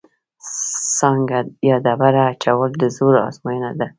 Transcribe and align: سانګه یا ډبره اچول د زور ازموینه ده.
سانګه 0.97 1.39
یا 1.69 1.75
ډبره 1.85 2.23
اچول 2.31 2.71
د 2.81 2.83
زور 2.97 3.13
ازموینه 3.27 3.71
ده. 3.79 3.87